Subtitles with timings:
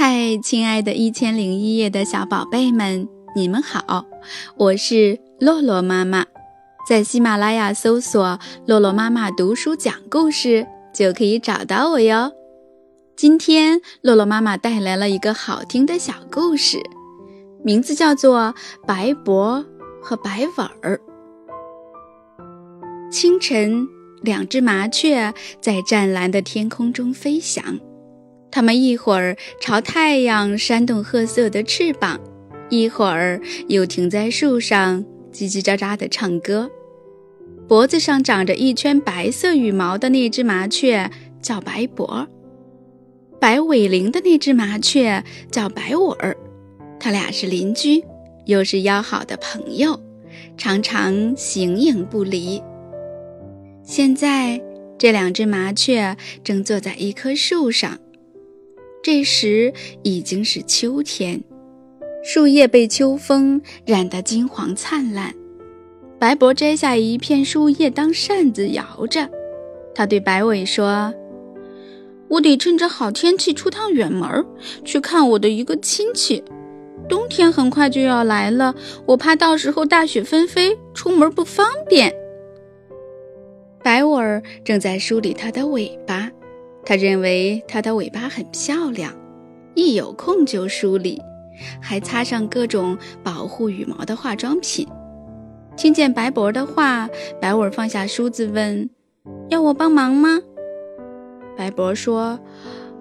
[0.00, 4.06] 嗨，亲爱的《一千零一夜》的小宝贝们，你们好！
[4.56, 6.24] 我是洛洛妈妈，
[6.88, 10.64] 在喜马拉雅搜索“洛洛妈妈读书讲故事”
[10.94, 12.30] 就可以找到我哟。
[13.16, 16.78] 今天，洛洛妈妈带来了一个好听的小故事，
[17.64, 18.54] 名字叫做
[18.86, 19.66] 《白脖
[20.00, 21.00] 和白尾儿》。
[23.10, 23.88] 清晨，
[24.22, 27.80] 两只麻雀在湛蓝的天空中飞翔。
[28.50, 32.18] 它们一会儿朝太阳扇动褐色的翅膀，
[32.70, 36.70] 一会儿又停在树上叽叽喳喳地唱歌。
[37.68, 41.10] 脖子上长着一圈白色羽毛的那只麻雀
[41.42, 42.26] 叫白脖，
[43.38, 46.36] 白尾翎的那只麻雀叫白尾儿。
[46.98, 48.02] 它俩是邻居，
[48.46, 50.00] 又是要好的朋友，
[50.56, 52.62] 常常形影不离。
[53.84, 54.60] 现在，
[54.98, 57.98] 这两只麻雀正坐在一棵树上。
[59.10, 59.72] 这时
[60.02, 61.42] 已经是秋天，
[62.22, 65.34] 树叶被秋风染得金黄灿烂。
[66.18, 69.26] 白伯摘下一片树叶当扇子摇着，
[69.94, 71.14] 他对白尾说
[72.28, 74.44] ：“我得趁着好天气出趟远门，
[74.84, 76.44] 去看我的一个亲戚。
[77.08, 78.74] 冬天很快就要来了，
[79.06, 82.14] 我怕到时候大雪纷飞，出门不方便。”
[83.82, 86.30] 白尾正在梳理它的尾巴。
[86.88, 89.14] 他认为它的尾巴很漂亮，
[89.74, 91.20] 一有空就梳理，
[91.82, 94.88] 还擦上各种保护羽毛的化妆品。
[95.76, 97.10] 听见白博的话，
[97.42, 98.88] 白尾放下梳子问
[99.50, 100.40] ：“要我帮忙吗？”
[101.58, 102.40] 白博说：“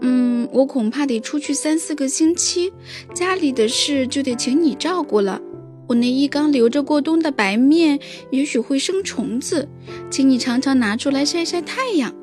[0.00, 2.72] 嗯，我恐怕得出去三四个星期，
[3.12, 5.40] 家里的事就得请你照顾了。
[5.88, 7.98] 我那一缸留着过冬的白面
[8.30, 9.68] 也许会生虫子，
[10.08, 12.14] 请你常常拿出来晒晒太阳。”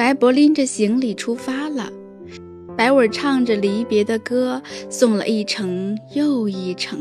[0.00, 1.92] 白脖拎着行李出发了，
[2.74, 6.98] 白尾唱着离别的歌，送了一程又一程。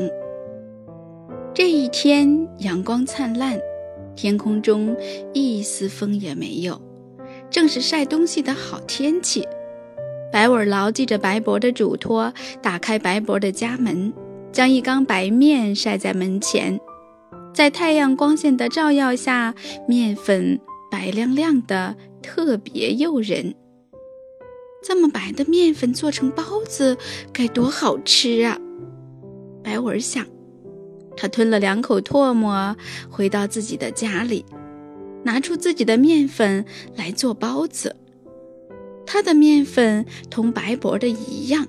[1.54, 3.58] 这一天阳光灿烂，
[4.18, 4.94] 天空中
[5.34, 6.82] 一丝风也没有，
[7.50, 9.48] 正是晒东西的好天气。
[10.30, 14.12] 白尾牢记着白脖的嘱托，打开白脖的家门，
[14.52, 16.78] 将一缸白面晒在门前，
[17.54, 19.56] 在太阳光线的照耀下，
[19.88, 20.60] 面粉
[20.92, 21.96] 白亮亮的。
[22.22, 23.56] 特别诱人，
[24.84, 26.98] 这么白的面粉做成包子
[27.34, 28.60] 该多好吃啊！
[29.64, 30.26] 白文想，
[31.18, 32.76] 他吞了两口唾沫，
[33.10, 34.46] 回到自己的家里，
[35.24, 36.66] 拿出自己的面粉
[36.96, 37.96] 来做包子。
[39.06, 41.68] 他的面粉同白脖的一样，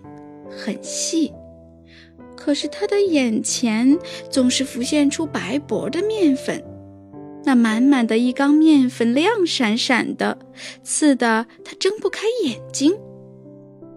[0.50, 1.32] 很细，
[2.36, 3.98] 可是他的眼前
[4.30, 6.62] 总是浮现出白脖的面粉。
[7.50, 10.38] 那满满的一缸面粉亮闪闪的，
[10.84, 12.96] 刺得他睁不开眼睛。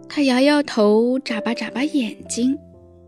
[0.09, 2.57] 他摇摇头，眨巴眨巴眼睛，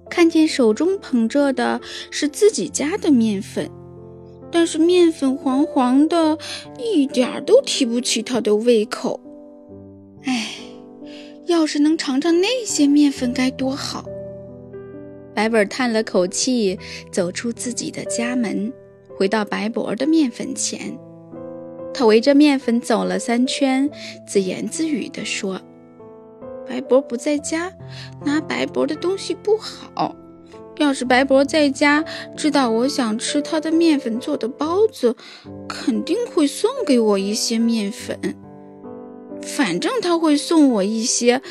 [0.07, 3.72] 看见手中捧着的是自己家的面粉，
[4.51, 6.38] 但是面粉黄黄的，
[6.77, 9.19] 一点都提不起他的胃口。
[10.25, 10.57] 唉，
[11.47, 14.06] 要是能尝尝那些面粉该多好！
[15.33, 16.77] 白尾叹了口气，
[17.12, 18.72] 走出自己的家门。
[19.18, 20.98] 回到白脖的面粉前，
[21.94, 23.90] 他围着面粉走了三圈，
[24.28, 25.62] 自言自语地说
[26.68, 27.72] ：“白博不在家，
[28.25, 30.16] 拿白博的东西不好。
[30.78, 32.04] 要是白博在家，
[32.36, 35.16] 知道我想吃他的面粉做的包子，
[35.70, 38.20] 肯定会送给我一些面粉。
[39.42, 41.42] 反正他会送我一些，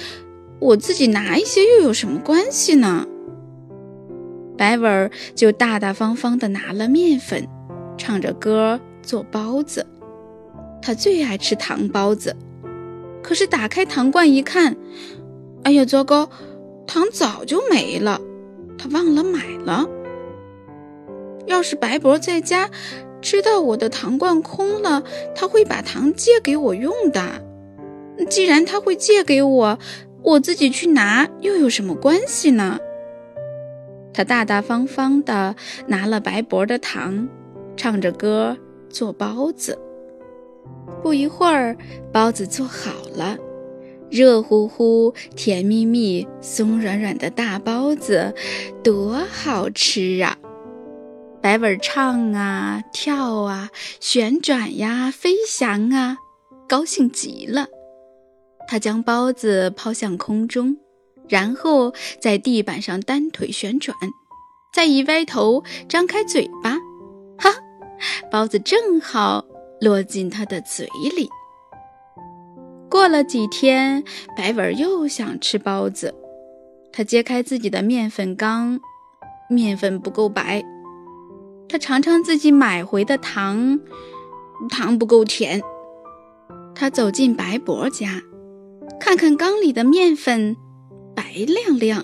[0.60, 3.06] 我自己拿一些又有什么关系呢？”
[4.58, 7.48] 白文儿就大大方方地拿了面粉。
[7.96, 9.86] 唱着歌做包子，
[10.82, 12.36] 他最爱吃糖包子。
[13.22, 14.76] 可是打开糖罐一看，
[15.62, 16.28] 哎呀，糟糕，
[16.86, 18.20] 糖早就没了，
[18.76, 19.88] 他忘了买了。
[21.46, 22.70] 要是白博在家，
[23.20, 25.02] 知道我的糖罐空了，
[25.34, 27.42] 他会把糖借给我用的。
[28.28, 29.78] 既然他会借给我，
[30.22, 32.78] 我自己去拿又有什么关系呢？
[34.12, 35.56] 他大大方方地
[35.86, 37.28] 拿了白博的糖。
[37.76, 38.56] 唱着歌
[38.88, 39.78] 做包子，
[41.02, 41.76] 不一会儿，
[42.12, 43.36] 包子做好了，
[44.10, 48.34] 热乎乎、甜蜜蜜、松软软的大包子，
[48.82, 50.38] 多好吃啊！
[51.42, 56.16] 白尾唱啊，跳啊，旋转呀，飞翔啊，
[56.68, 57.66] 高兴极了。
[58.66, 60.78] 他将包子抛向空中，
[61.28, 63.94] 然后在地板上单腿旋转，
[64.72, 66.78] 再一歪头，张开嘴巴。
[68.30, 69.44] 包子正好
[69.80, 70.86] 落进他的嘴
[71.16, 71.28] 里。
[72.90, 74.04] 过了几天，
[74.36, 76.14] 白文又想吃包子。
[76.92, 78.78] 他揭开自己的面粉缸，
[79.50, 80.64] 面粉不够白。
[81.68, 83.80] 他尝尝自己买回的糖，
[84.70, 85.60] 糖不够甜。
[86.74, 88.22] 他走进白伯家，
[89.00, 90.56] 看看缸里的面粉，
[91.16, 92.02] 白亮亮；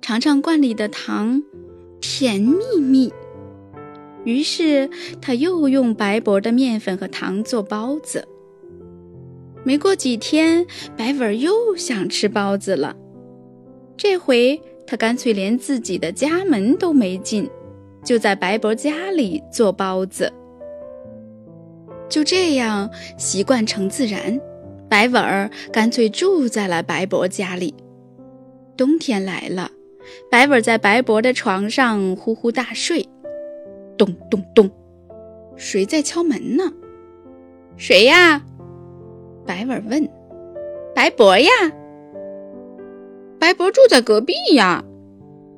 [0.00, 1.42] 尝尝罐里的糖，
[2.00, 3.12] 甜蜜蜜。
[4.26, 4.90] 于是
[5.22, 8.26] 他又用白伯的面粉和糖做包子。
[9.64, 12.96] 没过几天，白文又想吃包子了。
[13.96, 17.48] 这回他干脆连自己的家门都没进，
[18.04, 20.32] 就在白伯家里做包子。
[22.08, 24.40] 就这样，习惯成自然，
[24.88, 27.72] 白文儿干脆住在了白伯家里。
[28.76, 29.70] 冬天来了，
[30.30, 33.08] 白文在白伯的床上呼呼大睡。
[33.96, 34.70] 咚咚咚，
[35.56, 36.72] 谁在敲门呢？
[37.76, 38.42] 谁呀？
[39.46, 40.08] 白文问
[40.94, 41.50] ：“白伯呀，
[43.38, 44.82] 白伯住在隔壁呀。”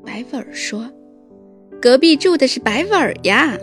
[0.05, 0.91] 白文说
[1.81, 3.57] ：“隔壁住的是白文呀。”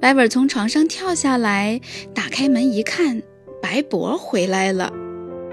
[0.00, 1.80] 白文从床上跳下来，
[2.14, 3.22] 打开门一看，
[3.60, 4.92] 白伯回来了。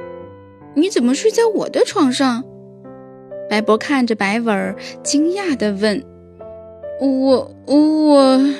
[0.75, 2.43] “你怎么睡在我的床上？”
[3.49, 6.01] 白伯看着白文，惊讶地问
[6.99, 8.53] ：“我我我……”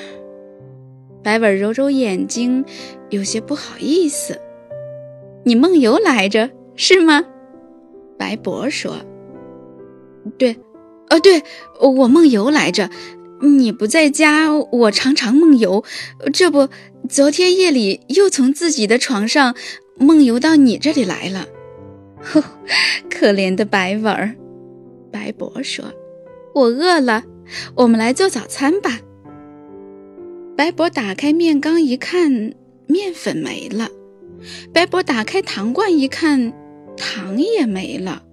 [1.22, 2.64] 白文揉揉眼睛，
[3.10, 4.40] 有些不好意思。
[5.44, 7.24] 你梦游来着是吗？
[8.18, 8.96] 白博说
[10.38, 10.56] ：“对，
[11.10, 11.42] 哦，对
[11.80, 12.90] 我梦游来着。
[13.40, 15.84] 你不在家，我常常梦游。
[16.32, 16.68] 这不，
[17.08, 19.54] 昨天夜里又从自己的床上
[19.96, 21.46] 梦游到你这里来了。
[22.20, 22.42] 呵，
[23.08, 24.34] 可怜的白文儿。”
[25.12, 25.84] 白博说
[26.54, 27.22] ：“我饿了，
[27.74, 29.00] 我们来做早餐吧。”
[30.56, 32.54] 白博打开面缸一看，
[32.86, 33.88] 面粉没了。
[34.72, 36.52] 白博打开糖罐一看，
[36.96, 38.24] 糖也没了。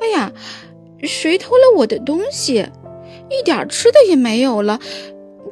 [0.00, 0.32] 哎呀，
[1.02, 2.66] 谁偷了我的东西？
[3.28, 4.80] 一点吃的也没有了，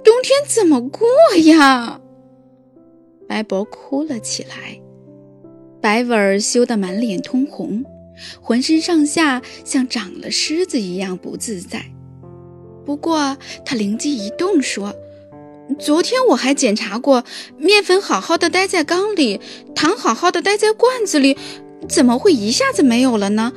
[0.02, 1.08] 冬天怎么过
[1.44, 2.00] 呀？
[3.28, 4.80] 白博哭了起来。
[5.80, 7.84] 白文儿羞得满脸通红，
[8.40, 11.84] 浑身上下像长了虱子一样不自在。
[12.88, 13.36] 不过
[13.66, 14.94] 他灵机一动，说。
[15.78, 17.22] 昨天我还检查过，
[17.58, 19.42] 面粉好好的待在缸里，
[19.74, 21.36] 糖好好的待在罐子里，
[21.86, 23.52] 怎么会一下子没有了呢？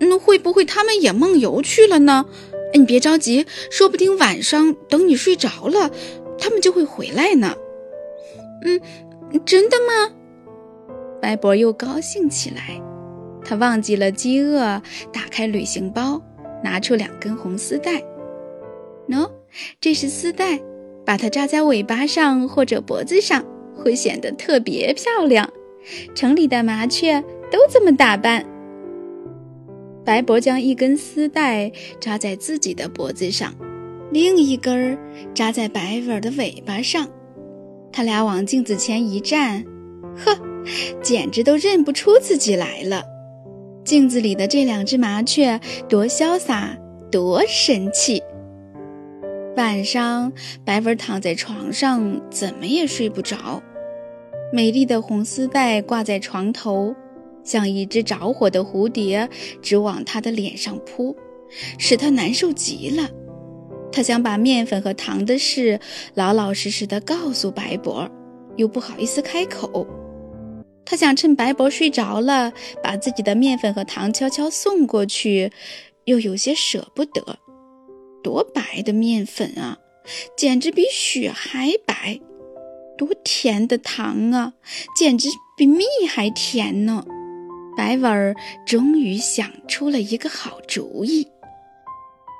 [0.00, 2.26] 那会不会他们也梦游去了呢？
[2.74, 5.90] 你别着急，说不定晚上等你睡着了，
[6.38, 7.54] 他们就会回来呢。
[8.66, 8.78] 嗯，
[9.46, 10.12] 真的吗？
[11.22, 12.82] 白博又高兴起来，
[13.42, 16.20] 他忘记了饥饿，打开旅行包，
[16.62, 18.04] 拿出两根红丝带。
[19.08, 19.30] 喏，
[19.80, 20.60] 这是丝带。
[21.06, 23.42] 把它扎在尾巴上或者脖子上，
[23.74, 25.50] 会显得特别漂亮。
[26.14, 27.18] 城里的麻雀
[27.50, 28.44] 都这么打扮。
[30.04, 33.54] 白博将一根丝带扎在自己的脖子上，
[34.12, 34.98] 另一根
[35.32, 37.08] 扎在白文的尾巴上。
[37.90, 39.64] 他俩往镜子前一站，
[40.14, 40.38] 呵，
[41.02, 43.02] 简直都认不出自己来了。
[43.82, 45.58] 镜子里的这两只麻雀
[45.88, 46.76] 多潇洒，
[47.10, 48.22] 多神气！
[49.58, 50.32] 晚上，
[50.64, 53.60] 白文躺在床上，怎么也睡不着。
[54.52, 56.94] 美丽的红丝带挂在床头，
[57.42, 59.28] 像一只着火的蝴蝶，
[59.60, 61.16] 直往他的脸上扑，
[61.76, 63.08] 使他难受极了。
[63.90, 65.80] 他想把面粉和糖的事
[66.14, 68.08] 老老实实的告诉白博，
[68.54, 69.84] 又不好意思开口。
[70.84, 75.50] 他想趁白博睡着了，把自己的面粉和糖悄悄送过去，
[76.04, 77.40] 又有些舍不得。
[78.28, 79.78] 多白的面粉啊，
[80.36, 82.20] 简直比雪还白；
[82.98, 84.52] 多甜的糖啊，
[84.94, 87.06] 简直比蜜还甜呢。
[87.74, 91.26] 白文儿终于想出了一个好主意。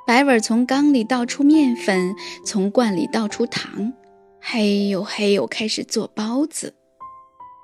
[0.06, 2.14] 白文儿从缸里倒出面粉，
[2.44, 3.94] 从罐里倒出糖，
[4.42, 6.74] 嘿呦嘿呦，开始做包子。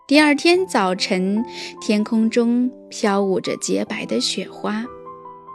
[0.09, 1.45] 第二天早晨，
[1.79, 4.87] 天空中飘舞着洁白的雪花，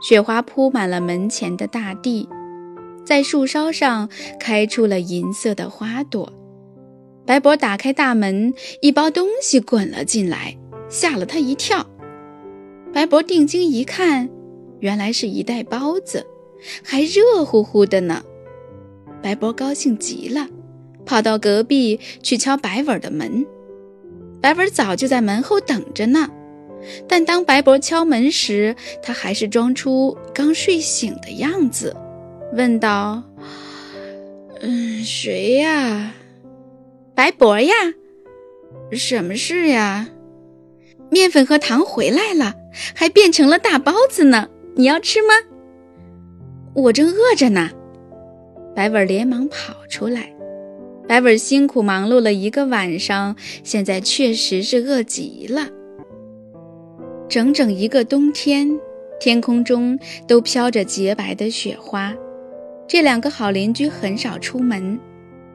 [0.03, 2.29] 雪花铺满了门前的大地。
[3.09, 4.07] 在树梢上
[4.39, 6.31] 开出了银色的花朵。
[7.25, 10.55] 白博打开大门，一包东西滚了进来，
[10.89, 11.89] 吓了他一跳。
[12.93, 14.29] 白博定睛一看，
[14.79, 16.23] 原来是一袋包子，
[16.83, 18.21] 还热乎乎的呢。
[19.23, 20.47] 白博高兴极了，
[21.03, 23.43] 跑到隔壁去敲白文的门。
[24.39, 26.29] 白文早就在门后等着呢，
[27.07, 31.95] 但当白博敲门时，他还是装出刚睡醒的样子。
[32.53, 33.23] 问道
[34.61, 36.13] ：“嗯，谁呀？
[37.15, 37.73] 白博呀？
[38.91, 40.09] 什么事呀？”
[41.11, 42.55] 面粉和糖回来了，
[42.93, 44.49] 还变成了大包子呢！
[44.75, 45.33] 你要吃吗？
[46.75, 47.71] 我正饿着呢。
[48.75, 50.33] 白文连忙跑出来。
[51.07, 55.67] 白文辛苦忙碌了一个晚上，现在确实是饿极了。
[57.27, 58.79] 整整一个冬天，
[59.19, 62.15] 天空中都飘着洁白的雪花。
[62.89, 64.99] 这两个好邻居很少出门，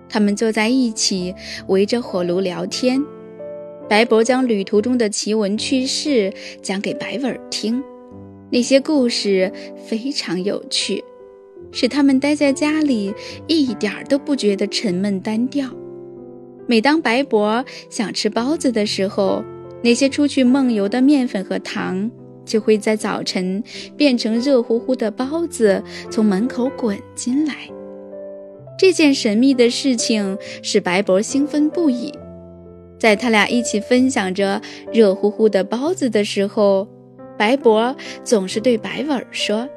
[0.09, 1.35] 他们坐在一起，
[1.67, 3.05] 围着火炉聊天。
[3.89, 7.83] 白伯将旅途中的奇闻趣事讲给白尾听，
[8.53, 9.53] 那些故事
[9.85, 11.03] 非常有趣。
[11.73, 13.13] 使他们待在家里
[13.49, 15.69] 一点儿都不觉得沉闷单调。
[16.69, 19.43] 每当白伯想吃包子的时候，
[19.83, 22.09] 那些出去梦游的面粉和糖
[22.45, 23.63] 就会在早晨
[23.97, 27.55] 变成热乎乎的包子，从门口滚进来。
[28.79, 32.13] 这件神秘的事情使白博兴奋不已。
[32.99, 34.61] 在他俩一起分享着
[34.93, 36.89] 热乎乎的包子的时候，
[37.37, 39.69] 白博总是对白尾说。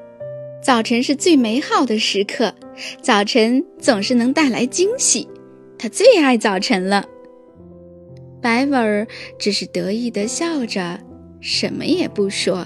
[0.61, 2.53] 早晨是最美好的时刻，
[3.01, 5.27] 早晨总是能带来惊喜。
[5.77, 7.05] 他最爱早晨了。
[8.41, 9.07] 白尾
[9.37, 10.99] 只是得意地笑着，
[11.39, 12.65] 什么也不说。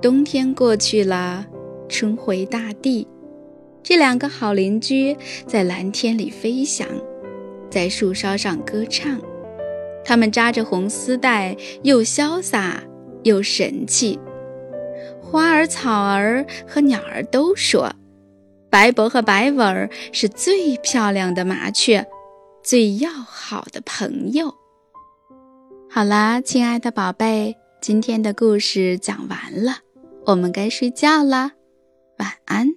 [0.00, 1.46] 冬天过去了，
[1.88, 3.06] 春回大地。
[3.82, 6.86] 这两个好邻居在蓝天里飞翔，
[7.70, 9.20] 在树梢上歌唱。
[10.04, 12.82] 他们扎着红丝带，又潇洒
[13.22, 14.18] 又神气。
[15.20, 17.92] 花儿、草儿和鸟儿都说，
[18.68, 22.06] 白伯和白尾是最漂亮的麻雀，
[22.62, 24.54] 最要好的朋友。
[25.94, 29.80] 好啦，亲爱的宝贝，今天的故事讲完了，
[30.24, 31.52] 我们该睡觉啦，
[32.16, 32.72] 晚安。